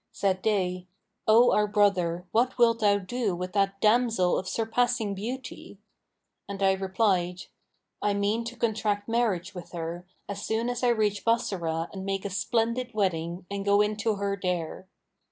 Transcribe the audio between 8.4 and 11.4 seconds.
to contract marriage with her, as soon as I reach